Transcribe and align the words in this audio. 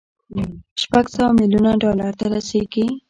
شپږ 0.81 1.05
سوه 1.15 1.29
ميليونه 1.39 1.71
ډالر 1.83 2.11
ته 2.19 2.25
رسېږي. 2.33 2.87